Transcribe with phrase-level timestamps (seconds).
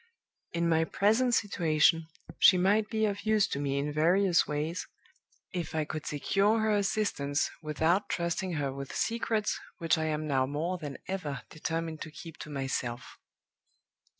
[0.51, 2.07] In my present situation,
[2.39, 4.87] she might be of use to me in various ways,
[5.53, 10.47] if I could secure her assistance, without trusting her with secrets which I am now
[10.47, 13.19] more than ever determined to keep to myself.